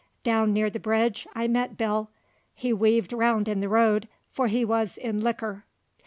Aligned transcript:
Down 0.23 0.51
near 0.51 0.71
the 0.71 0.79
bridge 0.79 1.27
I 1.35 1.47
met 1.47 1.77
Bill; 1.77 2.09
he 2.55 2.73
weaved 2.73 3.13
round 3.13 3.47
in 3.47 3.59
the 3.59 3.69
road, 3.69 4.07
for 4.31 4.47
he 4.47 4.65
wuz 4.65 4.97
in 4.99 5.21
likker. 5.21 5.61